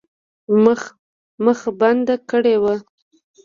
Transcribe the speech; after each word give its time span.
مخه 1.45 1.69
بنده 1.79 2.15
کړې 2.29 2.55
وه. 2.63 2.75